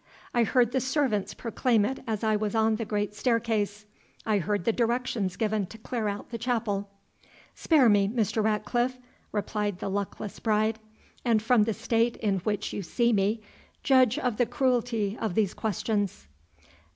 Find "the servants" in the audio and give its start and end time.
0.71-1.35